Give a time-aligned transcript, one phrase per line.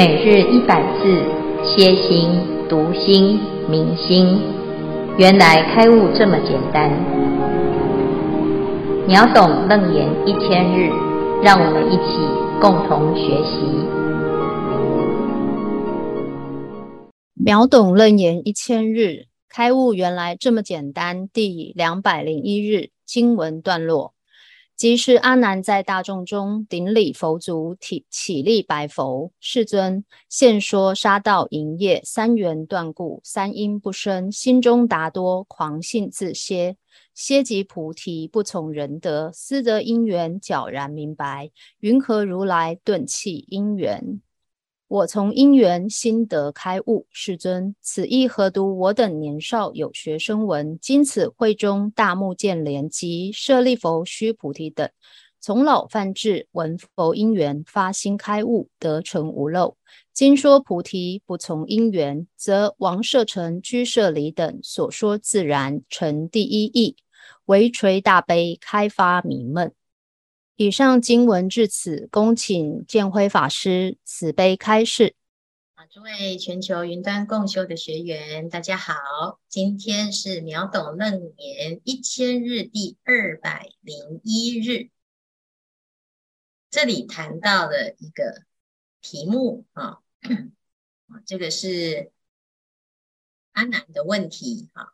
[0.00, 1.12] 每日一百字，
[1.62, 2.30] 歇心、
[2.70, 4.40] 读心、明心，
[5.18, 6.90] 原来开悟这么简单。
[9.06, 10.88] 秒懂楞严一千日，
[11.42, 12.16] 让我们一起
[12.62, 13.60] 共同学习。
[17.34, 21.28] 秒懂楞严一千日，开悟原来这么简单。
[21.28, 24.14] 第两百零一日经文段落。
[24.80, 36.78] 即是阿难在大众中顶礼佛足，体起立白佛：“世尊，现说杀道淫业三缘断故，三因不生，心中达多狂性自歇，
[37.12, 41.50] 歇即菩提不从人得，思得因缘皎然明白。
[41.80, 44.22] 云何如来顿弃因缘？”
[44.90, 54.90] 我从因缘心得开悟，世尊，此意何独我等年少有学声闻，今此会中大目犍连及舍利弗、须菩提等，
[55.40, 59.76] 从老犯至闻佛因缘发心开悟，得成无漏。
[60.12, 66.96] 今说菩提不从因缘，则王舍城居舍离等所说自然成第一义，
[67.44, 69.72] 唯垂大悲开发迷闷。
[70.60, 75.14] 以上经文至此，恭请建辉法师慈悲开示。
[75.72, 84.90] 啊，诸位全球云端共修的学员，大家好，今天是秒懂楞严一千日第二百零一日。
[86.68, 88.42] 这里谈到了一个
[89.00, 90.00] 题目啊，
[91.24, 92.12] 这个是
[93.52, 94.92] 阿南的问题啊。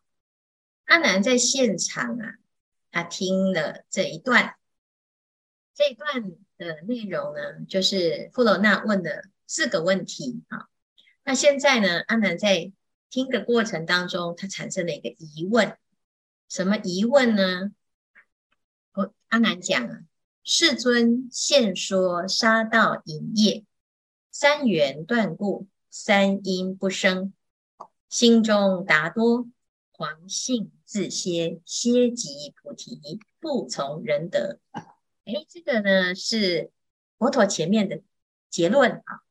[0.85, 2.37] 阿南在现场啊，
[2.93, 4.55] 他听了这一段。
[5.77, 10.69] 这一段的内容呢，就是富罗那问的四个问题啊。
[11.23, 12.73] 那现在呢，阿难在
[13.11, 15.77] 听的过程当中，他产生了一个疑问，
[16.49, 17.73] 什么疑问呢？
[18.95, 20.01] 我阿难讲啊，
[20.43, 23.63] 世尊现说杀道淫业，
[24.31, 27.35] 三缘断故，三因不生，
[28.09, 29.47] 心中达多
[29.93, 34.59] 狂性自歇，歇即菩提，不从人得。
[35.27, 36.71] 哎，这个呢是
[37.19, 38.01] 佛陀前面的
[38.49, 39.23] 结论啊。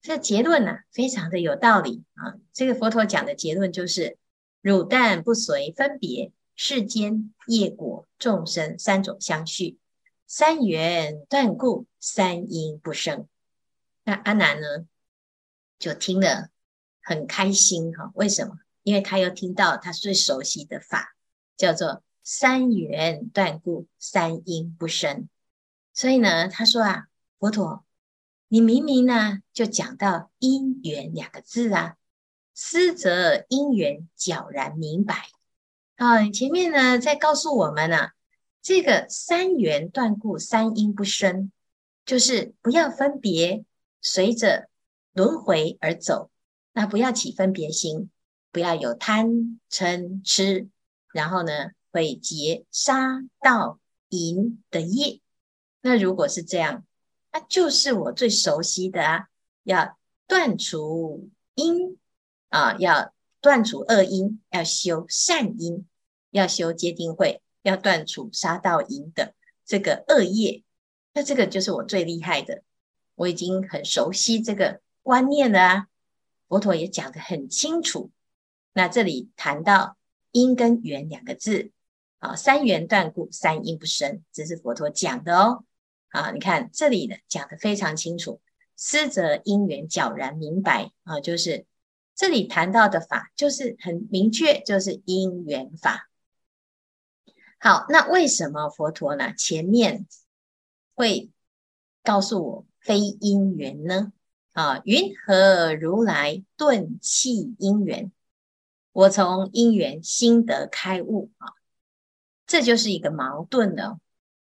[0.00, 2.34] 这结论呢、啊、非常的有道理啊。
[2.52, 4.16] 这个佛陀讲的结论就是：
[4.60, 9.76] 汝但不随分别，世间业果众生三种相续，
[10.28, 13.26] 三缘断故，三因不生。
[14.04, 14.86] 那阿难呢
[15.80, 16.50] 就听了
[17.02, 18.60] 很开心哈、为什么？
[18.84, 21.16] 因为他又听到他最熟悉的法，
[21.56, 22.04] 叫做。
[22.30, 25.30] 三缘断故，三因不生。
[25.94, 27.08] 所以呢，他说啊，
[27.38, 27.86] 佛陀，
[28.48, 31.96] 你明明呢就讲到因缘两个字啊，
[32.52, 35.28] 斯则因缘皎然明白。
[35.96, 38.12] 啊，你前面呢在告诉我们呢、啊，
[38.60, 41.50] 这个三缘断故，三因不生，
[42.04, 43.64] 就是不要分别，
[44.02, 44.68] 随着
[45.14, 46.30] 轮回而走，
[46.74, 48.10] 那不要起分别心，
[48.52, 50.68] 不要有贪嗔痴，
[51.10, 51.70] 然后呢。
[51.98, 55.20] 会结杀盗淫的业，
[55.80, 56.84] 那如果是这样，
[57.32, 59.28] 那就是我最熟悉的啊！
[59.64, 59.98] 要
[60.28, 61.98] 断除因
[62.50, 65.86] 啊，要断除恶因，要修善因，
[66.30, 69.34] 要修戒定慧，要断除杀盗淫的
[69.66, 70.62] 这个恶业。
[71.12, 72.62] 那这个就是我最厉害的，
[73.16, 75.86] 我已经很熟悉这个观念了啊！
[76.46, 78.12] 佛陀也讲得很清楚。
[78.72, 79.96] 那这里谈到
[80.30, 81.72] 因跟缘两个字。
[82.18, 85.64] 啊，三缘断故，三因不生，这是佛陀讲的哦。
[86.08, 88.40] 啊，你看这里呢讲的非常清楚，
[88.76, 91.66] 斯则因缘皎然明白啊，就是
[92.16, 96.08] 这里谈到的法，就是很明确，就是因缘法。
[97.60, 100.06] 好，那为什么佛陀呢前面
[100.94, 101.30] 会
[102.02, 104.12] 告诉我非因缘呢？
[104.52, 108.10] 啊，云何如来顿弃因缘？
[108.92, 111.57] 我从因缘心得开悟啊。
[112.48, 114.00] 这就是一个矛盾了，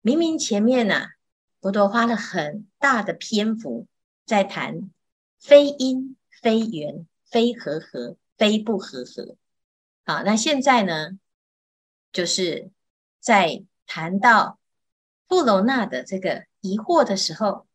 [0.02, 1.10] 明明前面呢、啊，
[1.62, 3.86] 佛陀花了很大的篇幅
[4.26, 4.90] 在谈
[5.40, 9.36] 非因、非缘、非和合、非不和合。
[10.06, 11.20] 好，那现在呢，
[12.12, 12.72] 就是
[13.20, 14.58] 在谈到
[15.28, 17.68] 富楼那的这个疑惑的时候，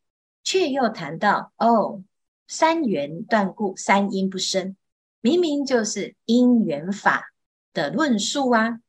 [0.43, 2.03] 却又谈到哦，
[2.45, 4.75] 三缘断故，三因不生，
[5.21, 7.31] 明明就是因缘法
[7.71, 8.81] 的论述啊。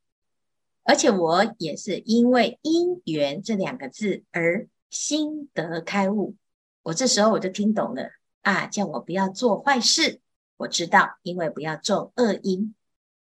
[0.83, 6.35] 而且我也是因为因缘这两个字而心得开悟，
[6.81, 8.09] 我这时候我就听懂了
[8.41, 10.19] 啊，叫我不要做坏事，
[10.57, 12.73] 我知道，因为不要种恶因，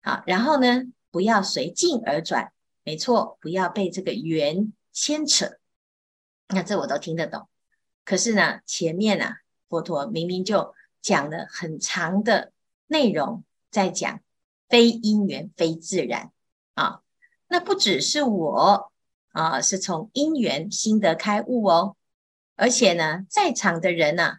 [0.02, 5.58] 好，然后呢，不要随境而转，没错，不要被这个缘牵扯，
[6.50, 7.50] 那这我都听得懂。
[8.06, 9.38] 可是呢，前面啊
[9.68, 12.52] 佛陀明明就讲了很长的
[12.86, 14.22] 内容，在讲
[14.70, 16.32] 非因缘非自然。
[16.76, 17.02] 啊。
[17.48, 18.92] 那不只是我
[19.30, 21.96] 啊，是从因缘心得开悟哦，
[22.56, 24.38] 而且呢，在场的人呢，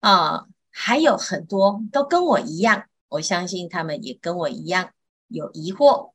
[0.00, 4.90] 啊，啊，还有很多都跟我一样，我相信他们也跟我一样
[5.28, 6.12] 有疑惑。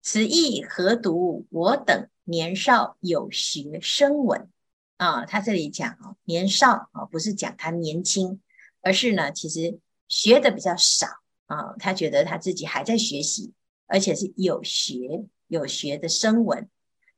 [0.00, 4.48] 此意何独我等年少有学声闻
[4.96, 5.26] 啊？
[5.26, 8.40] 他这里讲哦，年少啊，不是讲他年轻，
[8.80, 11.06] 而是呢，其实学的比较少
[11.46, 11.74] 啊。
[11.78, 13.52] 他觉得他自己还在学习，
[13.88, 16.68] 而且是有学有学的声闻。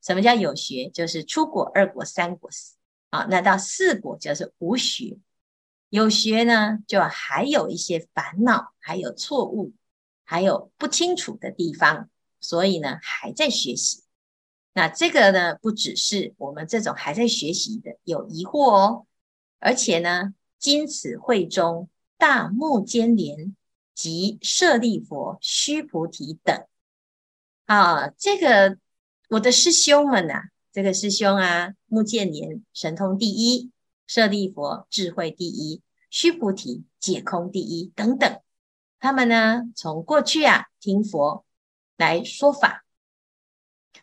[0.00, 0.88] 什么叫有学？
[0.88, 2.76] 就是出国、二国、三国四
[3.10, 3.26] 啊。
[3.28, 5.18] 那到四国就是无学。
[5.90, 9.74] 有学呢，就还有一些烦恼，还有错误，
[10.24, 12.08] 还有不清楚的地方。
[12.40, 14.04] 所以呢，还在学习。
[14.72, 19.06] 那这个呢，不只是我们这种还在学习的有疑惑哦，
[19.58, 23.54] 而且呢，今此会中大目犍连
[24.00, 26.64] 及舍利弗、须菩提等
[27.66, 28.78] 啊，这个
[29.28, 33.70] 我的师兄们呐、这个师兄啊，目犍连神通第一，
[34.06, 38.40] 舍利弗智慧第一，须菩提解空第一等等，
[38.98, 41.44] 他们呢，从过去啊听佛。
[41.98, 42.86] 来说法，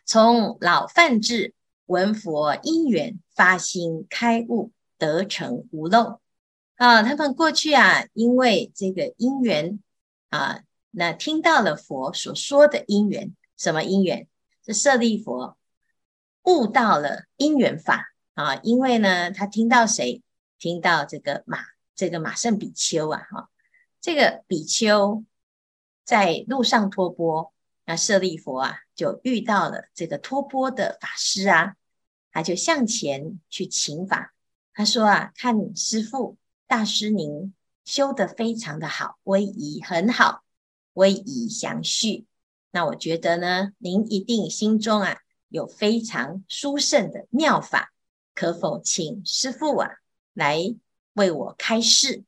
[0.04, 1.52] 从老梵志
[1.86, 6.20] 闻佛因缘发心开悟得成无漏
[6.76, 7.02] 啊！
[7.02, 9.80] 他们过去啊，因为这个因缘
[10.30, 14.26] 啊，那听到了佛所说的因缘，什么因缘？
[14.64, 15.56] 是舍利佛
[16.42, 18.56] 悟到了因缘法啊！
[18.56, 20.22] 因为呢，他听到谁？
[20.58, 21.58] 听到这个马，
[21.94, 23.50] 这个马胜比丘啊，哈，
[24.00, 25.24] 这个比丘
[26.04, 27.52] 在路上托钵。
[27.86, 31.76] 那舍利佛啊，就遇到了这个托钵的法师啊，
[32.30, 34.34] 他就向前去请法。
[34.74, 36.36] 他说啊，看师父
[36.66, 37.54] 大师您
[37.88, 40.42] 修得非常的好，威仪很好，
[40.92, 42.26] 威仪详序。
[42.70, 47.90] 那我觉得呢，您一定心中啊有非常殊胜的妙法，
[48.34, 49.88] 可否请师父啊
[50.34, 50.76] 来
[51.14, 52.24] 为我开示？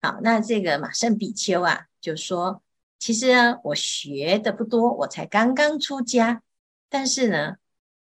[0.00, 2.62] 好，那这个马胜比丘啊就说。
[2.98, 6.42] 其实呢，我学的不多，我才刚刚出家。
[6.88, 7.56] 但是呢，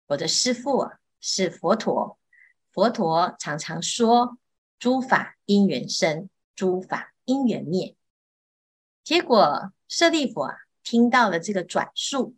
[0.08, 2.20] 我的师父啊是佛陀，
[2.74, 4.38] 佛陀常常说
[4.78, 6.30] 诸法因缘生，
[6.60, 7.96] 诸法因缘灭。
[9.06, 12.36] 结果舍利弗啊听到了这个转述，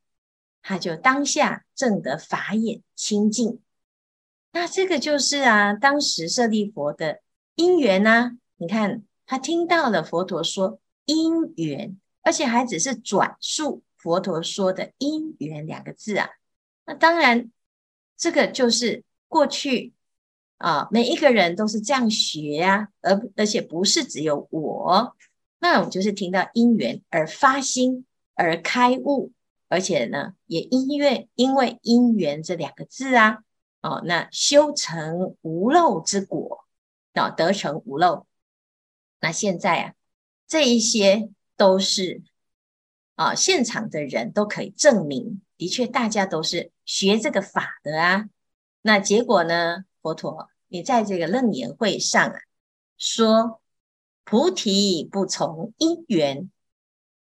[0.62, 3.60] 他就当下证得法眼清净。
[4.52, 7.22] 那这个就是啊，当时舍利弗的
[7.56, 8.38] 因缘啊。
[8.58, 11.98] 你看他听到了佛陀说因缘。
[12.24, 16.30] 而且还只是转述佛陀说的“因缘”两个字啊，
[16.86, 17.52] 那当然，
[18.16, 19.94] 这个就是过去
[20.62, 25.16] 啊，每一个人都是这样学呀、啊，而而且不是只有我，
[25.60, 28.06] 那我就是听到因缘而发心
[28.36, 29.32] 而开悟，
[29.68, 33.40] 而且呢，也因为因为因缘这两个字啊，
[33.82, 36.66] 哦，那修成无漏之果，
[37.14, 38.26] 啊，得成无漏。
[39.20, 39.94] 那现在啊，
[40.48, 41.30] 这一些。
[41.58, 42.24] 都是
[43.14, 48.26] 啊，现场的人都可以证明，的确大家都是学这个法的啊。
[48.82, 49.86] 那结果呢？
[50.02, 52.40] 佛陀，你在这个楞严会上啊，
[52.98, 53.62] 说
[54.24, 56.50] 菩提不从因缘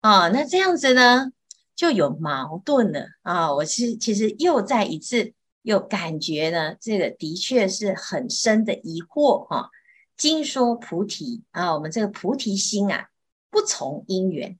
[0.01, 1.31] 啊，那这样子呢
[1.75, 3.53] 就有矛盾了啊。
[3.53, 9.69] 我是其实又再一次又感觉呢，这个的确是很深的疑惑哈。
[10.17, 13.07] 经说菩提啊，我们这个菩提心啊。
[13.49, 14.59] 不从因缘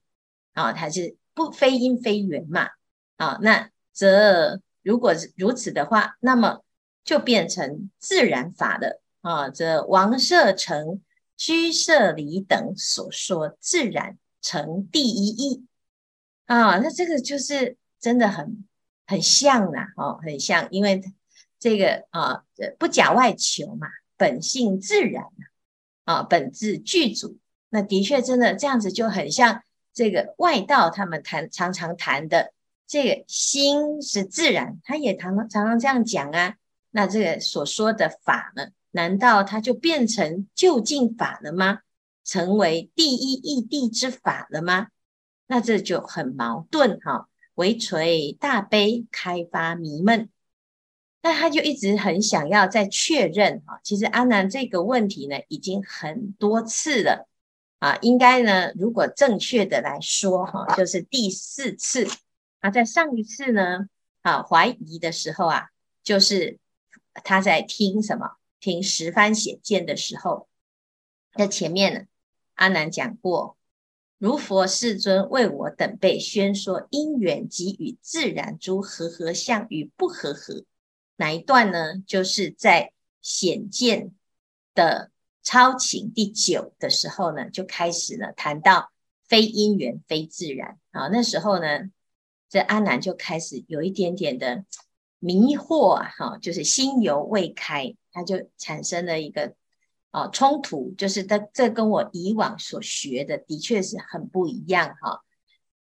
[0.54, 2.70] 啊，它是不非因非缘嘛
[3.16, 6.64] 啊，那则如果如此的话，那么
[7.08, 9.48] 就变成自然法了啊。
[9.48, 11.00] 这王舍城
[11.38, 15.64] 居舍离等所说自然成第一义
[16.44, 18.62] 啊，那这个就是真的很
[19.06, 21.02] 很像呐，哦，很像，因为
[21.58, 22.44] 这个啊，
[22.78, 23.88] 不假外求嘛，
[24.18, 25.24] 本性自然
[26.04, 27.38] 啊，本质具足。
[27.70, 29.62] 那的确，真的这样子就很像
[29.94, 32.52] 这个外道他们谈常常谈的
[32.86, 36.56] 这个心是自然，他也常常常常这样讲啊。
[36.98, 41.78] 那这个所说的法呢，难道它就变成就近法了吗？
[42.24, 44.88] 成为第一义谛之法了吗？
[45.46, 50.28] 那这就很矛盾哈，唯垂大悲开发迷闷。
[51.22, 57.28] 那他就一直很想要再确认哈，其实阿南这个问题呢，已经很多次了。
[57.78, 62.08] 啊，应该呢，如果正确的来说，哈，就是第四次。
[62.58, 63.86] 啊，在上一次呢，
[64.22, 65.68] 啊，怀疑的时候啊，
[66.02, 66.58] 就是
[67.24, 68.36] 他在听什么？
[68.60, 70.48] 听十番显见的时候。
[71.34, 72.00] 那前面呢，
[72.54, 73.56] 阿难讲过，
[74.18, 80.64] 如佛世尊为我等辈宣说因缘及与自然诸和合相与不和合，
[81.16, 82.02] 哪一段呢？
[82.06, 84.12] 就是在显见
[84.74, 88.90] 的超情第九的时候呢，就开始了谈到
[89.24, 91.08] 非因缘非自然啊。
[91.08, 91.90] 那时候呢，
[92.48, 94.64] 这阿难就开始有一点点的
[95.18, 99.54] 迷惑啊，哈，就是心犹未开，他就产生了一个
[100.10, 105.22] 啊冲突，就是这这跟我以往所学的的确是很不一样哈。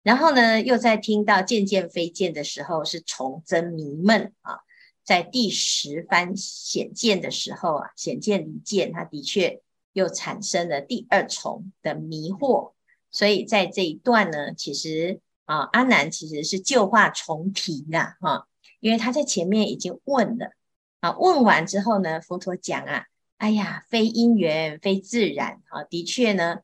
[0.02, 4.60] 然后呢，又在听到见见非见的时候，是重增迷闷啊。
[5.04, 12.74] 在第十番显见的时候啊，显见离见，他的确又产生了第二重的迷惑。
[13.12, 18.48] 所以在这一段呢，其实啊，阿难其实是旧话重提了哈，
[18.80, 20.52] 因为他在前面已经问了
[21.00, 23.06] 啊，问完之后呢，佛陀讲啊，
[23.38, 26.60] 哎呀，非因缘非自然啊，的确呢，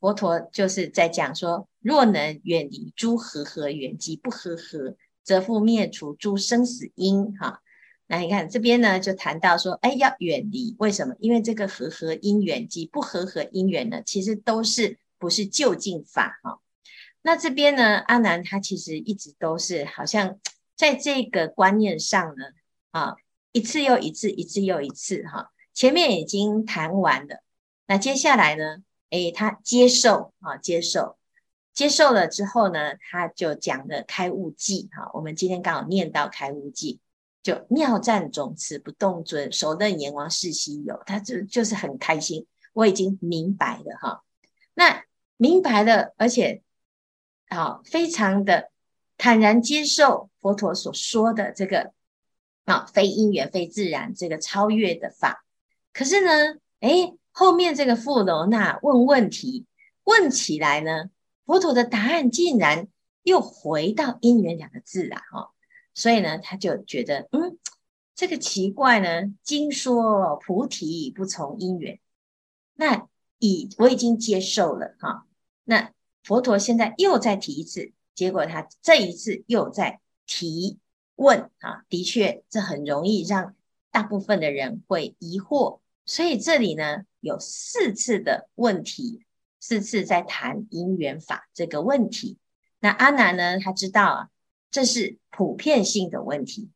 [0.00, 7.60] 佛陀就是在讲说，若能远离诸和合缘及不和合，则复灭除诸生死因哈。
[8.06, 11.14] 那你看这边呢，就谈到说，哎，要远离，为什么？
[11.18, 16.60] 因为这个和合因缘及不和合因缘呢，其实都是不是究竟法哈。
[17.22, 20.38] 那这边呢，阿难他其实一直都是好像
[20.76, 22.44] 在这个观念上呢，
[22.90, 23.16] 啊，
[23.52, 25.50] 一次又一次，一次又一次哈。
[25.72, 27.42] 前面已经谈完了，
[27.86, 31.16] 那接下来呢，哎，他接受啊，接受，
[31.72, 35.10] 接受了之后呢，他就讲了开悟记哈。
[35.14, 37.00] 我们今天刚好念到开悟记。
[37.42, 44.24] 就妙赞种持不动尊，首楞严王世希有，他就就是很开心，我已经明白了哈。
[44.72, 45.04] 那
[45.36, 46.62] 明白了，而且
[47.48, 48.70] 啊，非常的
[49.16, 51.92] 坦然接受佛陀所说的这个
[52.64, 55.44] 啊，非因缘非自然这个超越的法。
[55.92, 59.66] 可是呢，哎，后面这个富罗那问问题
[60.04, 61.10] 问起来呢，
[61.46, 62.88] 佛陀的答案竟然
[63.22, 65.50] 又回到因缘两个字啊，哈。
[65.94, 67.56] 所以呢，他就觉得，嗯，
[68.16, 69.32] 这个奇怪呢。
[69.44, 72.00] 经说菩提不从因缘，
[72.74, 73.06] 那
[73.38, 75.26] 已我已经接受了哈。
[75.62, 75.92] 那
[76.24, 80.78] 佛陀现在又再提一次，结果他这一次又在提
[81.16, 81.84] 问啊。
[81.88, 83.54] 的确，这很容易让
[83.90, 85.80] 大部分的人会疑惑。
[86.06, 89.24] 所以这里呢，有四次的问题，
[89.60, 92.38] 四次在谈因缘法这个问题。
[92.80, 94.28] 那阿难呢，他知道啊。
[94.70, 96.68] 这是普遍性的问题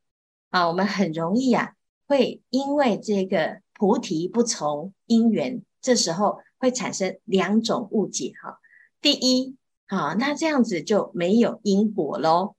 [0.51, 1.75] 啊，我们很容易啊，
[2.07, 8.61] 会因为这个菩提不从因缘，这时候会产生两种误解哈。
[9.01, 9.57] 第一，
[9.89, 12.55] 好，那这样子就没有因果喽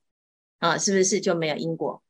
[0.58, 2.02] 啊，是不是就没有因果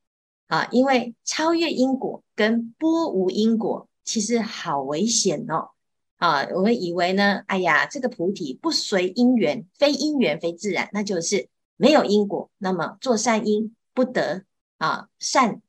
[0.48, 0.66] 啊？
[0.72, 5.70] 因为超越因果跟拨无因果，其实好危险哦
[6.16, 6.48] 啊！
[6.54, 11.48] 我们以为呢，哎呀，这个菩提不随因缘，非因缘非自然，那就是。
[11.82, 14.44] 没有因果，那么做善因不得
[14.76, 15.62] 啊善，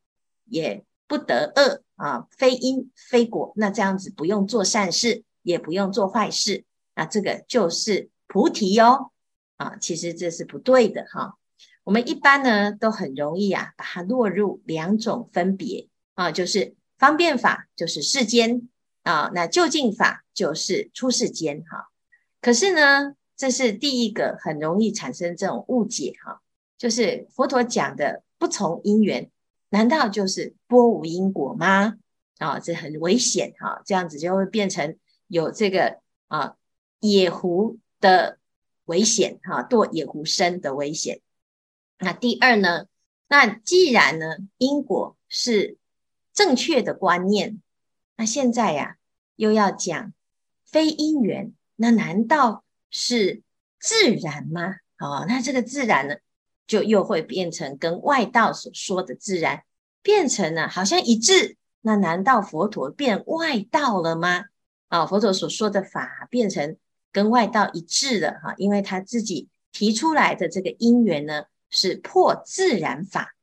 [0.44, 6.66] 也不得恶啊，非因非果，那这样子不用做善事，也不用做坏事，
[6.96, 9.14] 那这个就是菩提哟
[9.62, 11.38] 啊，其实这是不对的哈。
[11.84, 18.68] 我们一般呢都很容易啊，把它落入两种分别啊，就是方便法就是世间
[19.04, 21.90] 啊，那究竟法就是出世间哈。
[22.42, 26.42] 可是呢，这是第一个很容易产生这种误解哈，
[26.80, 29.30] 就是佛陀讲的不从因缘，
[29.70, 31.98] 难道就是波无因果吗？
[32.40, 36.00] 啊，这很危险哈，这样子就会变成有这个
[36.30, 36.56] 啊
[37.00, 38.40] 野狐的
[38.92, 41.22] 危险哈，堕野狐身的危险。
[41.98, 42.86] 那第二呢？
[43.28, 44.26] 那既然呢
[44.58, 45.78] 因果是
[46.34, 47.62] 正确的观念，
[48.18, 48.98] 那现在呀
[49.36, 50.14] 又要讲
[50.66, 52.64] 非因缘，那难道？
[52.94, 53.42] 是
[53.80, 54.76] 自然吗？
[55.00, 56.16] 哦，那这个自然呢，
[56.68, 59.64] 就又会变成跟外道所说的自然
[60.04, 61.56] 变成了好像一致。
[61.80, 64.44] 那难道佛陀变外道了吗？
[64.90, 66.76] 啊、哦，佛陀所说的法变成
[67.12, 73.36] 跟外道一致了哈，因为他自己提出来的这个因缘呢，是破自然法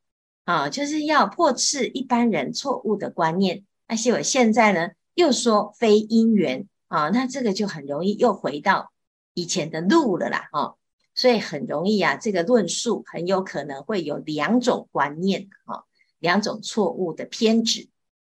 [0.44, 3.64] 啊、就是要破斥一般人错误的观念。
[3.86, 8.92] 而且我现在呢又说非因缘啊、那这个就很容易又回到。
[9.34, 10.78] 以前的路了啦，哦，
[11.14, 15.84] 所以很容易啊，这个论述很有可能会有两种观念，哈，
[16.18, 17.88] 两种错误的偏执。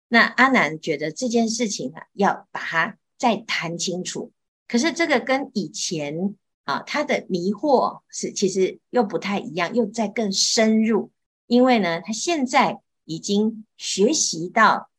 [0.09, 4.33] 那阿难觉得这件事情啊，要把它再谈清楚。
[4.67, 11.11] 可是这个跟以前啊，他的迷惑是其实又不太一样，又在更深入。
[11.47, 14.89] 因为呢，他现在已经学习到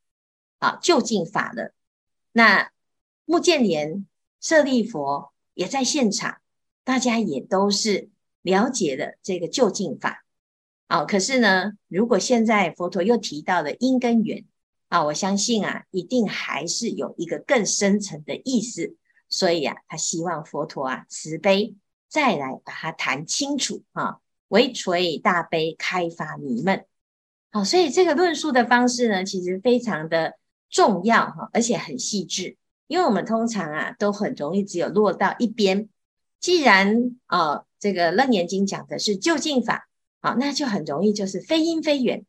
[0.58, 1.74] 啊究竟法了。
[2.32, 2.70] 那
[3.24, 4.06] 目犍连。
[4.40, 6.38] 舍利弗也在现场，
[6.84, 8.08] 大家也都是
[8.40, 10.24] 了解了这个究竟法。
[10.86, 14.44] 啊，可是呢，如果现在佛陀又提到了因跟缘，
[14.86, 18.94] 啊，我相信啊，一定还是有一个更深层的意思。
[19.28, 21.74] 所以啊，他希望佛陀啊慈悲，
[22.08, 24.18] 再来把它谈清楚啊，
[24.48, 26.84] 唯垂大悲，开发迷闷。
[27.50, 30.34] 好，所以这个论述的方式呢，其实非常的
[30.68, 32.56] 重要哈，而且很细致。
[32.86, 35.88] 因为我们通常啊，都很容易只有落到一边。
[36.40, 39.88] 既然啊，这个楞严经讲的是究竟法，
[40.20, 42.24] 啊，那就很容易就是非因非缘。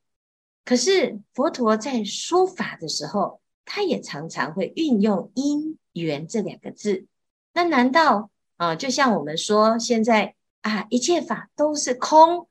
[0.65, 7.05] 可是佛陀在说法的时候，他也常常会运用因缘这两个字。
[7.53, 12.47] 那难道啊，就像我们说现在啊，一切法都是空，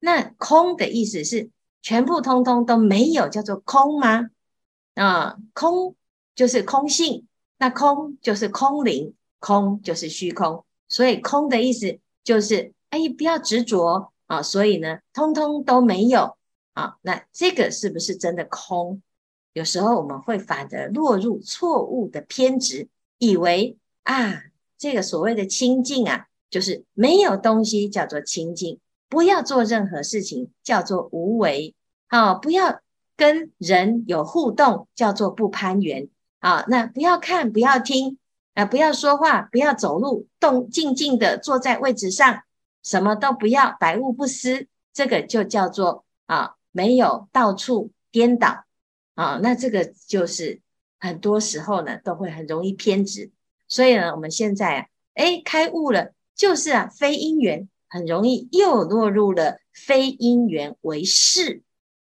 [0.00, 1.50] 那空的意思是？
[1.84, 4.30] 全部通通都没有，叫做空吗？
[4.94, 5.96] 啊，空
[6.36, 7.26] 就是空性，
[7.58, 14.40] 那空就是空灵，空就是虚空，所以空的意思就是，哎，不要执着啊。
[14.40, 16.36] 所以呢，通通都没有
[16.74, 16.98] 啊。
[17.02, 19.02] 那这个是不是真的空？
[19.52, 24.44] 有时候我们会反而落入错误的偏执，以为啊，
[24.78, 28.78] 这个所谓的清净啊，就是没有东西叫做清净。
[29.08, 31.74] 不要做任何事情，叫做无为
[32.08, 32.32] 啊！
[32.32, 32.80] 不要
[33.14, 36.64] 跟人有互动，叫做不攀缘啊！
[36.66, 38.16] 那不要看，不要听
[38.54, 38.64] 啊！
[38.64, 42.42] 不要说话，不要走路，动静静的坐在位置上，
[42.82, 48.64] 什么都不要，百物不思，这个就叫做啊，没有到处颠倒
[49.14, 49.38] 啊！
[49.42, 50.60] 那这个就是
[50.98, 53.30] 很多时候呢，都会很容易偏执。
[53.68, 57.68] 所以呢，我们现在啊，诶，开悟了，就是啊，非因缘。
[57.94, 61.60] 很容易又落入了非因缘为事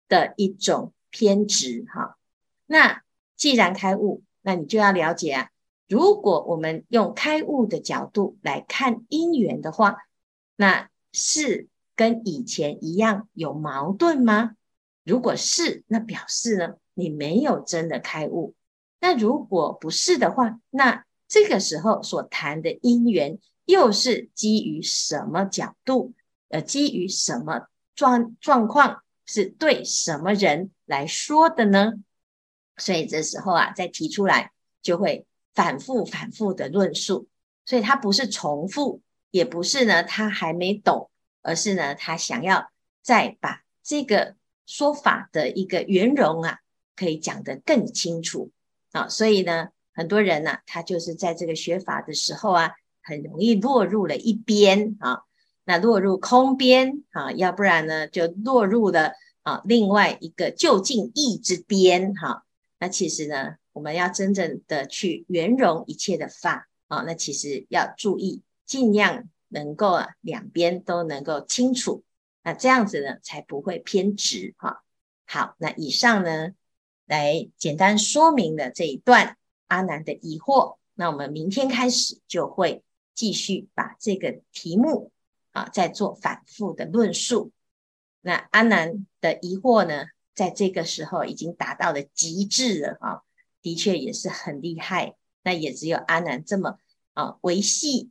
[0.07, 2.19] 的一种偏执哈。
[2.67, 3.03] 那
[3.37, 5.49] 既然开悟，那你就要了解啊。
[5.89, 9.97] 如果我们用开悟的角度来看因缘的话，
[10.57, 14.57] 那是跟以前一样有矛盾吗？
[15.05, 18.55] 如果是，那表示呢，你没有真的开悟。
[19.01, 23.39] 那如果不是的话，那这个时候所谈的因缘。
[23.69, 26.15] 又是基于什么角度？
[26.49, 29.03] 呃，基于什么状状况？
[29.27, 31.93] 是对什么人来说的呢？
[32.79, 37.29] 所以这时候啊，再提出来就会反复反复的论述。
[37.67, 41.11] 所以他不是重复，也不是呢他还没懂，
[41.43, 42.71] 而是呢他想要
[43.03, 44.35] 再把这个
[44.65, 46.61] 说法的一个圆融啊，
[46.99, 48.51] 可以讲得更清楚
[48.93, 49.09] 啊。
[49.09, 52.73] 所以呢，很多人呢、啊，他就是在这个学法的时候啊。
[53.01, 55.23] 很容易落入了一边啊，
[55.65, 59.13] 那落入空边啊，要不然呢就落入了
[59.45, 62.45] 啊另外一个就近义之边哈。
[62.79, 72.05] 那其实呢，我们要真正的去圆融一切的法啊，那其实要注意，尽量能够啊两边都能够清楚，
[72.45, 74.83] 那这样子呢才不会偏执哈。
[75.25, 76.51] 好，那以上呢
[77.09, 82.85] 来简单说明了这一段阿难的疑惑，那我们明天开始就会。
[83.19, 85.11] 继续把这个题目
[85.51, 87.51] 啊，再做反复的论述。
[88.21, 90.05] 那阿难的疑惑呢，
[90.37, 93.23] 在这个时候已经达到了极致了啊，
[93.61, 95.17] 的确也是很厉害。
[95.43, 96.79] 那也只有阿难这么
[97.15, 98.11] 啊维系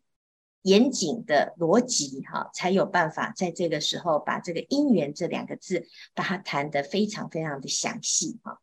[0.61, 8.59] 严谨的逻辑哈，才有办法在这个时候把这个因缘这两个字，把它谈得非常非常的详细哈。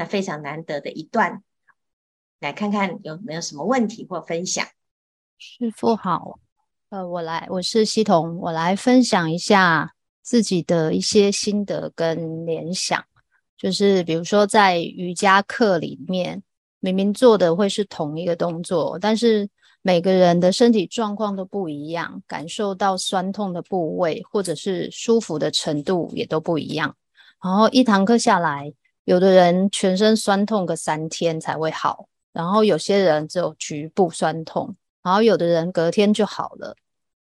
[0.00, 1.42] 那非常难得的一段，
[2.40, 4.66] 来看看有没有什么问题或分享。
[5.36, 6.38] 师傅好，
[6.88, 13.04] 呃，我来，我是希彤，我来分享一下自己的一些心得跟联想。
[13.58, 16.42] 就是比如说，在瑜伽课里面，
[16.78, 19.46] 明明做的会是同一个动作，但是
[19.82, 26.96] 每个人的身体状况都不一样，感受到酸痛的部位或者是舒服的程度也都不一样。
[27.42, 28.72] 然后一堂课下来，
[29.10, 34.76] 有的人全身酸痛个三天才会好，然后有些人只有局部酸痛。
[35.02, 36.76] 然后有的人隔天就好了，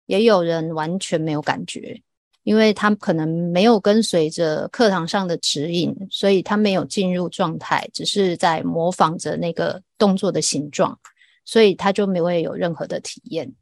[0.07, 2.03] 也有人完全没有感觉，
[2.42, 10.99] 因为他可能没有跟随着课堂上的指引，所以他没有进入状态，只是在模仿着那个动作的形状，
[11.44, 13.55] 所以他就没会有任何的体验。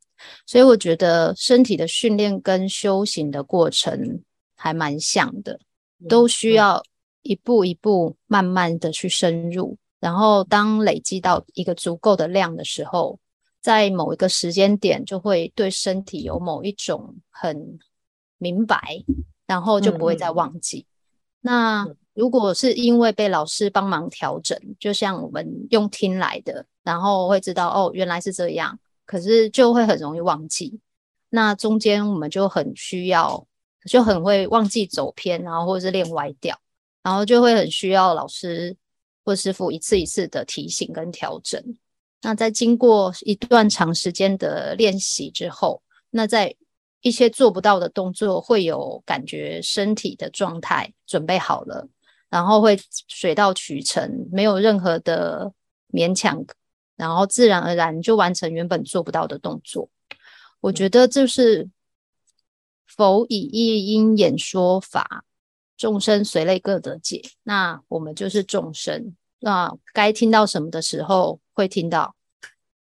[0.46, 4.22] 所以我觉得身体的训练跟修行的过程
[4.56, 5.60] 还蛮像的，
[6.08, 6.82] 都需要
[7.24, 13.18] 一步一步慢慢的去深入，然后当累积到一个足够的量的时候。
[13.60, 17.78] 在某一个时间点，就会对身体有某一种很
[18.36, 18.78] 明白，
[19.46, 20.84] 然后就不会再忘记。
[20.86, 30.78] 嗯、那如果是因为被老师帮忙调整，就像我们用听来的，然后会知道哦，原来是这样，可是就会很容易忘记。
[31.30, 33.46] 那中间我们就很需要，
[33.86, 36.54] 就很会忘记走偏，然后或者是练歪掉，
[37.04, 38.76] 然后就会很需要老师
[39.24, 41.62] 或师傅一次一次的提醒跟调整。
[42.22, 46.56] 那在经过一段长时间的练习之后，那在
[47.02, 51.86] 一些做不到的动作，会有感觉身体的状态准备好了。
[52.30, 55.52] 然后会水到渠成，没有任何的
[55.92, 56.44] 勉强，
[56.96, 59.88] 然后自然而然就完成原本做不到的动作。
[60.60, 61.68] 我觉得就是
[62.86, 65.24] 否以一因演说法，
[65.76, 67.22] 众生随类各得解。
[67.42, 72.14] 那我们就是众生，那该听到什么的时候会听到，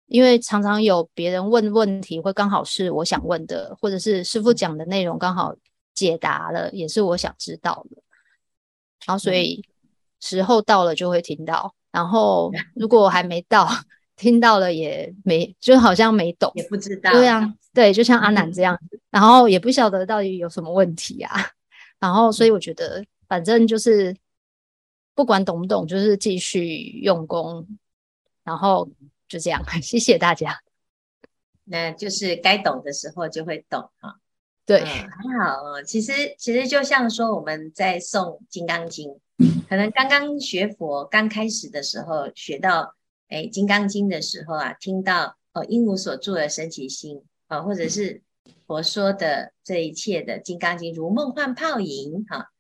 [0.07, 5.55] 因为常常有别人问问题，会刚好是我想问的，或者是师傅讲的内容刚好
[5.95, 8.03] 解答了，也是我想知道的。
[9.07, 9.65] 然后，所以
[10.21, 11.75] 时候到了就会听到。
[11.91, 13.69] 然后， 如果还没到，
[14.17, 17.13] 听到了也没，就好像没懂，也不知道。
[17.13, 21.35] 对啊，对，就像阿南这样，嗯、然后也不晓得到底有什么问题啊。
[22.05, 24.15] 然后，所以我觉得，反正就是
[25.15, 27.67] 不管懂不懂，就是继续用功。
[28.43, 28.87] 然后
[29.27, 30.61] 就这样， 谢谢大家。
[31.65, 34.21] 那就是该懂的时候就会懂哈。
[34.67, 35.83] 对，嗯，很好哦。
[35.83, 39.09] 其实，其实就像说我们在诵《金刚经》，
[39.69, 42.95] 可能刚刚学佛刚开始的时候，学到
[43.29, 48.21] 哎《金刚经》的时候啊，听到哦应无所住的生起心啊，或者是
[48.67, 52.51] 佛说的这一切的《金刚经》如梦幻泡影哈，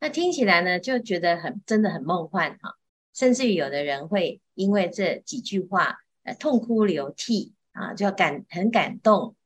[0.00, 2.76] 那听起来呢就觉得很真的很梦幻哈，
[3.14, 9.36] 甚至于有的人会因为这几句话呃痛哭流涕啊，就感很感动。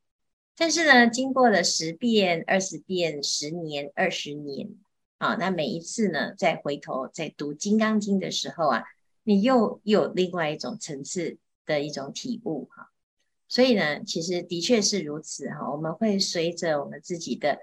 [0.57, 4.71] 但是呢，经过了十遍、二十遍、十年、二十年，
[5.19, 8.85] 啊，那每一次呢，再回头再读《金刚经》的时候啊，
[9.23, 12.91] 你又，有另外一种层次的一种体悟哈、
[13.49, 17.59] 所以呢，其实的确是如此哈、我们会随着我们自己的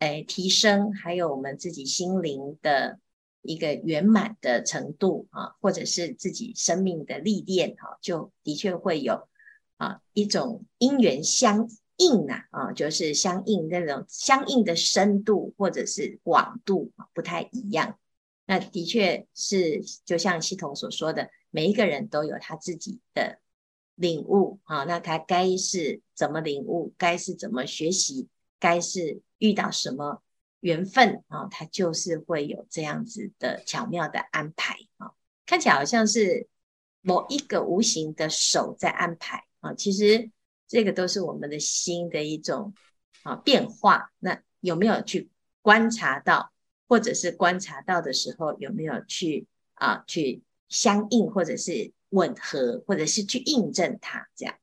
[0.00, 2.98] 诶提升，还有我们自己心灵的
[3.42, 9.28] 一个圆满的程度啊，或者是自己生命的历练哈、就的确会有
[9.76, 11.68] 啊一种因缘相。
[11.98, 17.98] 应啊，啊，就是相应那种相应的深度或者是广度不太一样。
[18.44, 23.38] 那的确是，就像系统所说的，每一个人都有他自己的
[23.96, 24.84] 领悟啊。
[24.84, 28.28] 那他该是怎么领悟，该是怎么学习，
[28.60, 30.22] 该是遇到什么
[30.60, 35.10] 缘分啊，他就是会有这样子的巧妙的安排啊。
[35.44, 36.46] 看起来好像是
[37.00, 40.30] 某一个无形的手在安排啊，其实。
[40.68, 42.74] 这个都是我们的心的一种
[43.22, 45.30] 啊变化，那有没有去
[45.62, 46.52] 观察到，
[46.88, 54.28] 或者是观察到的时候有没有去啊去相应，或者是吻合，或者是去印证它？
[54.36, 54.54] 这样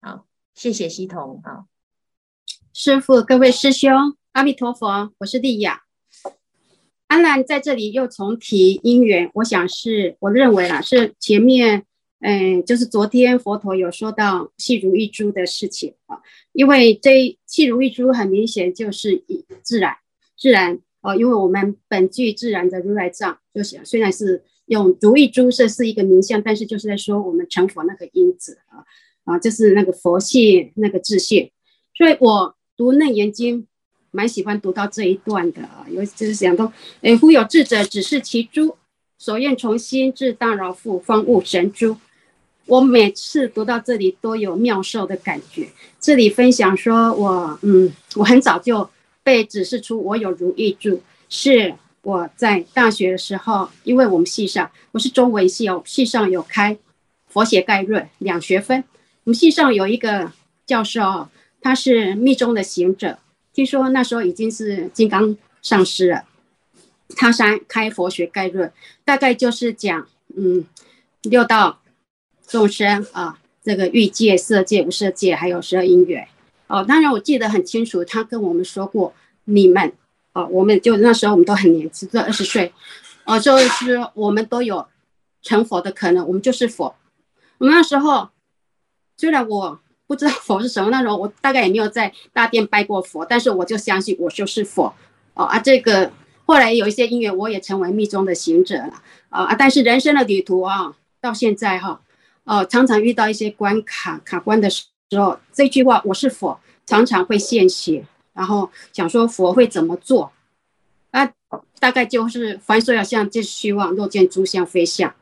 [0.00, 1.66] 好，谢谢系统啊，
[2.72, 5.82] 师傅，各位师兄，阿弥陀佛，我是丽雅。
[7.08, 11.86] 阿难在这里又重提因缘，我想是我认为啊，是前面。
[12.22, 16.20] 嗯，就是昨天佛陀有说到细如一珠的事情啊，
[16.52, 19.96] 因为这细如一珠很明显就是以自然
[20.36, 28.86] 自然哦，因为我们本具自然的如来藏，就想虽然是用如意珠，这是一个名相，但是就是在说我们成佛那个因子啊
[29.24, 31.50] 啊，就是那个佛性那个自性，
[31.96, 33.66] 所以我读楞严经
[34.12, 38.76] 蛮喜欢读到这一段的啊，尤其就是想到，诶，夫有智者，只是其珠，
[39.18, 41.96] 所愿从心至当饶富，方悟神珠。
[42.66, 45.68] 我每次读到这里都有妙受的感觉。
[45.98, 48.88] 这里分享说我，我嗯，我很早就
[49.24, 56.76] 被指示出我有如意珠，是我在大学的时候，因为我们系上我是中文系哦，系上有开
[57.28, 58.84] 佛学概论两学分，
[59.24, 60.32] 我们系上有一个
[60.66, 61.28] 教授，
[61.60, 63.18] 他是密宗的行者，
[63.52, 66.24] 听说那时候已经是金刚上师了，
[67.16, 68.72] 他山开佛学概论，
[69.04, 70.64] 大概就是讲嗯
[71.22, 71.78] 六道。
[72.46, 76.26] 众生啊，这个欲界、色界、无色界，还有十二因缘
[76.66, 76.82] 哦。
[76.82, 79.92] 当然，我记得很清楚，他跟我们说过，你们
[80.32, 82.72] 哦，我们就那时候我们都很年轻，都二十岁
[83.24, 84.86] 哦，就是我们都有
[85.42, 86.94] 成佛的可能，我们就是佛。
[87.58, 88.28] 我们那时候
[89.16, 94.94] 虽然我不知道佛是什么，那时候我大概也没有在大殿拜过佛，但是我就相信我就是佛
[95.34, 95.58] 哦啊。
[95.58, 96.10] 这个
[96.46, 99.54] 后来有一些因缘，我也成为密宗的行者了啊。
[99.54, 102.00] 但是人生的旅途啊，到现在哈。
[102.44, 108.04] 哦，常常遇到一些关卡卡关的时候，这句话“我是佛”常常会现形，
[108.40, 110.32] 然后想说佛会怎么做？
[111.10, 111.30] 啊，
[111.78, 115.14] 大概就是凡所有相，就是虚妄；若见诸相非相，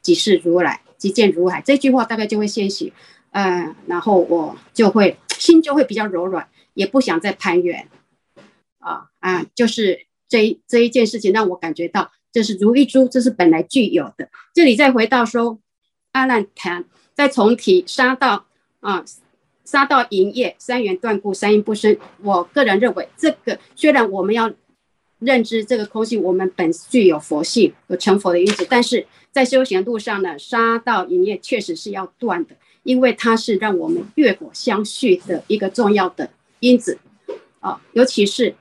[0.00, 1.60] 即是如来，即见如海。
[1.60, 2.90] 这句话大概就会现行，
[3.32, 7.86] 呃，然后我就会心就会比较柔软，也不想再攀缘。
[8.78, 14.30] 啊啊，就是这这一件事情让我感觉到，这是如意珠，这是本来具有的。
[14.54, 15.58] 这里再回到说，
[16.12, 18.46] 阿难谈，再重提杀到
[18.80, 19.04] 啊。
[19.64, 21.96] 杀道营业，三缘断故，三因不生。
[22.22, 24.52] 我个人认为，这个虽然我们要
[25.18, 36.98] 认知这个空性，我们本具有佛性，有成佛的因子，但是在修行路上呢，杀道营业确实是要断的，因为它是让我们越果相续的一个重要的因子
[37.60, 38.56] 啊，尤其是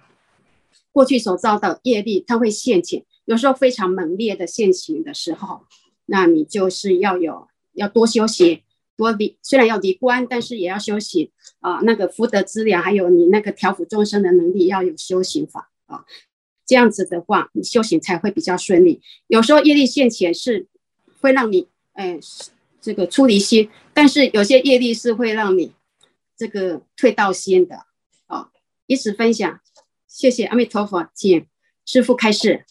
[0.91, 5.61] 过去所造的业力，它会现前，有时候非常猛烈的现行的时候，
[6.05, 8.61] 那你就是要有要多修行。
[9.01, 11.79] 多离虽然要离观，但是也要修行啊。
[11.81, 16.05] 那个福德资粮，还有你那个调伏众生的能力，要有修行法啊。
[16.67, 19.01] 这样子的话，你修行才会比较顺利。
[19.25, 20.67] 有时候业力现前是
[21.19, 22.19] 会让你哎
[22.79, 25.73] 这个出离心，但是有些业力是会让你
[26.37, 27.87] 这个退道心的
[28.27, 28.51] 啊。
[28.85, 29.59] 以此分享，
[30.07, 31.47] 谢谢阿弥陀佛，请
[31.85, 32.65] 师父开示。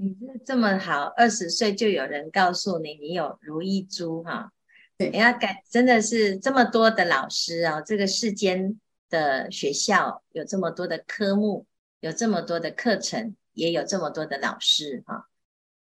[0.00, 0.16] 嗯。
[0.20, 4.50] 你这这么好，二十岁就有人告诉你你有如意珠哈？
[4.96, 11.66] 对，人家感真的是这么多的老师啊，这个世间的学校有这么多的科目，
[12.00, 15.28] 有这么多的课程，也有这么多的老师哈。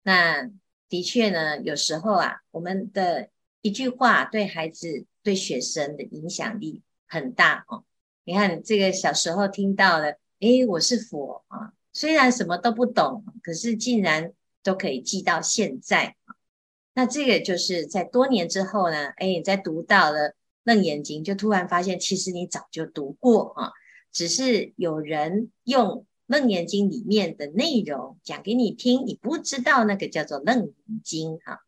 [0.02, 0.50] 那
[0.88, 3.28] 的确呢，有时候啊，我们的
[3.60, 7.84] 一句话对孩子、对学生的影响力很大哦。
[8.24, 11.72] 你看这个小时候听到的，诶，我是佛啊。
[11.98, 14.32] 虽然什么都不懂，可是竟然
[14.62, 16.14] 都可以记到现在。
[16.94, 20.28] 那这个就是在多年之后呢，哎，你在读到了
[20.62, 23.72] 《楞严经》，就突然发现，其实你早就读过啊，
[24.12, 25.88] 只是有人用
[26.28, 31.58] 《楞严经》里面的内容讲给你听，你不知道那个叫做《楞严经》哈。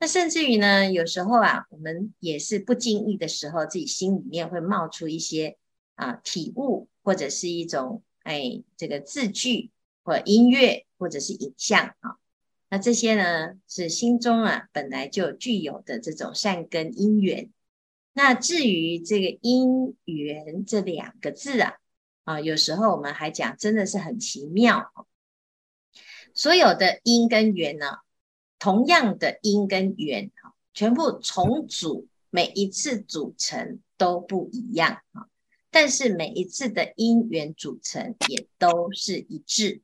[0.00, 5.56] 那甚至于呢，有时候啊，我们也是不经意的时候，自己心里面会冒出一些
[5.94, 8.02] 啊体悟，或者是一种。
[8.24, 9.70] 哎，这个字句
[10.02, 12.18] 或音乐或者是影像啊，
[12.68, 17.50] 那这些呢是心中啊本来就具有的这种善根因缘。
[18.12, 21.74] 那至于这个因缘这两个字啊，
[22.24, 24.92] 啊，有时候我们还讲真的是很奇妙。
[26.32, 27.98] 所有的因跟缘呢，
[28.58, 35.28] 同样的因跟缘啊，全部重组，每一次组成都不一样啊。
[35.74, 39.82] 但是每一次的因缘组成也都是一致，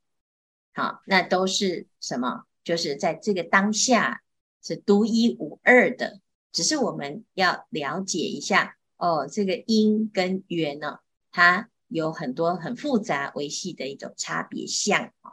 [0.72, 2.44] 好，那都是什么？
[2.62, 4.22] 就是在这个当下
[4.62, 6.20] 是独一无二的。
[6.53, 11.00] 只是我们要了解一下哦，这个因跟缘呢，
[11.33, 15.33] 它有很多很复杂维系的一种差别相啊。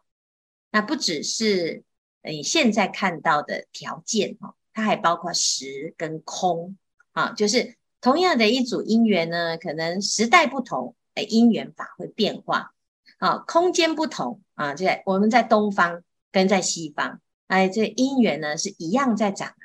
[0.71, 1.83] 那不只是
[2.23, 6.75] 你现在看到的条件哦，它还包括实跟空
[7.11, 7.76] 啊，就是。
[8.01, 12.73] 同样的一组因缘呢，可能时代不同，哎，因缘法会变化。
[13.19, 19.55] 啊，空间不同啊，在我们在东方跟在西方，哎，这因缘呢是一样在长，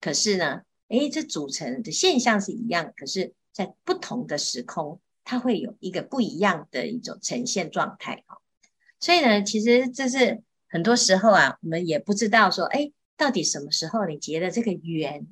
[0.00, 8.22] 可是呢，哎，这组成的现象是一样，可是在不同的时空，它会有一个不一样的一种呈现状态。
[8.26, 8.36] 啊，
[9.00, 15.26] 所以呢，其实这是很多时候啊，我们也不知道说，哎，到底什么时候你结了这个缘。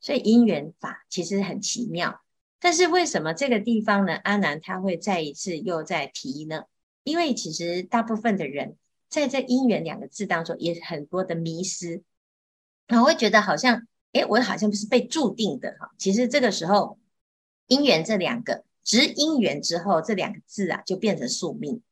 [0.00, 2.22] 所以因缘法其实很奇妙，
[2.60, 4.14] 但是为什么这个地方呢？
[4.22, 6.62] 阿南他会再一次又再提呢？
[7.02, 8.76] 因为其实大部分的人
[9.08, 12.02] 在这因缘两个字当中也很多的迷思，
[12.86, 15.90] 然后会觉得好像，诶，我好像不是被注定的哈。
[15.98, 16.98] 其实这个时候，
[17.66, 21.82] 因缘这两个执因缘之后，这两个字啊就变成宿命。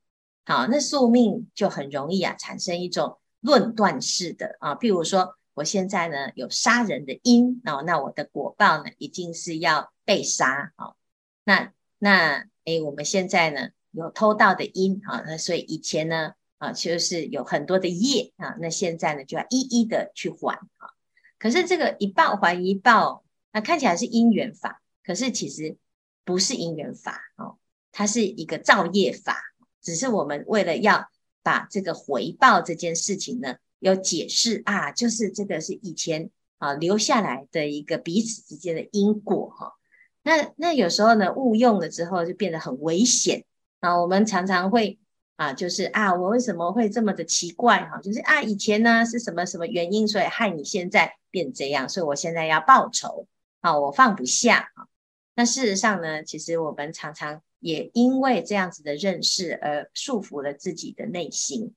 [0.44, 5.36] 好，那宿命就很容易啊产生一种论断式的啊，譬如说。
[5.56, 10.96] 我现在呢有杀人的因哦，那我的果报呢一定是要被杀哦。
[11.44, 20.92] 那那诶，我们现在呢有偷盗的因啊，那所以以前呢啊就是有很多的业啊，那现在呢就要一一的去还啊。
[21.38, 25.78] 可是这个一报还一报，那看起来是因缘法，可是其实
[26.22, 27.56] 不是因缘法哦，
[27.92, 29.42] 它是一个造业法，
[29.80, 31.08] 只是我们为了要
[31.42, 33.56] 把这个回报这件事情呢。
[33.78, 39.74] 有解释啊，就是这个是以前啊留下来的一个彼此之间的因果哈。
[40.22, 43.44] 那那有时候呢误用了之后就变得很危险
[43.80, 44.00] 啊。
[44.00, 44.98] 我们常常会
[45.36, 48.00] 啊，就是啊，我为什么会这么的奇怪哈？
[48.00, 53.28] 就是啊，以前呢是什么什么原因，所以害你现在变这样，所以我现在要报仇
[53.60, 54.88] 啊，我放不下啊。
[55.34, 61.74] 那事实上呢，其实我们常常也因为这样子的认识而束缚了自己的内心。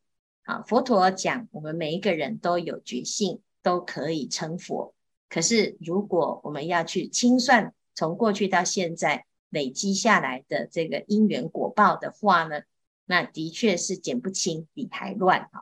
[0.50, 4.96] 啊，佛陀讲，我们每一个人都有觉性，都可以成佛。
[5.30, 12.64] 可是，如果我们要去清算从过去到现在累积下来的这个因缘果报的话呢，
[13.06, 15.62] 那的确是减不清，理还乱啊。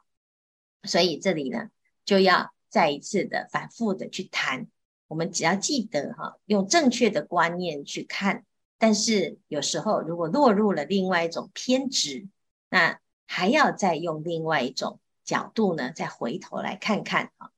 [0.84, 1.70] 所以这里呢，
[2.06, 4.68] 就要再一次的反复的去谈。
[5.10, 8.46] 我们只要记得哈，用正确的观念去看。
[8.78, 12.30] 但是有时候如果落入了另外一种偏执，
[12.70, 17.52] 那还要再用另外一种角度呢，再回头来看看啊。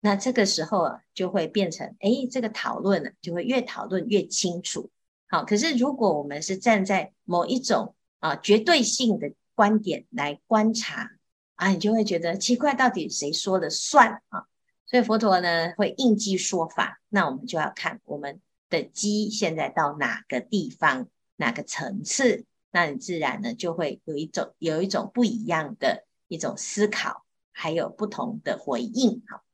[0.00, 4.90] 那这个时候啊，就会变成，哎，这个讨论呢，就会越讨论越清楚。
[5.28, 11.12] 好，可是如果我们是站在某一种啊绝对性的观点来观察
[11.54, 14.46] 啊，你就会觉得奇怪，到底谁说了算啊？
[14.86, 29.22] 所以佛陀呢会应机说法，那我们就要看我们的机现在到哪个地方、哪个层次，那你自然呢就会有一种有一种不一样的一种思考，还有不同的回应。
[29.28, 29.44] 好。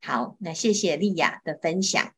[0.00, 2.14] 好，那谢谢丽雅的分享。